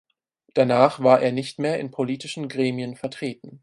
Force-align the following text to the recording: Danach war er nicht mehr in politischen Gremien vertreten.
Danach 0.55 1.01
war 1.01 1.21
er 1.21 1.31
nicht 1.31 1.59
mehr 1.59 1.79
in 1.79 1.91
politischen 1.91 2.49
Gremien 2.49 2.95
vertreten. 2.95 3.59